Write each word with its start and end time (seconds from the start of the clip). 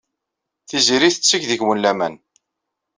Tiziri 0.67 1.09
tetteg 1.13 1.41
deg-wen 1.49 1.79
laman. 1.83 2.13